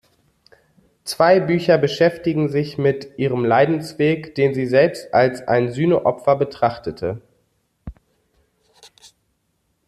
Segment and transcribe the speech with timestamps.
[1.03, 7.21] Zwei Bücher beschäftigen sich mit ihrem Leidensweg, den sie selbst als ein Sühne-Opfer betrachtete.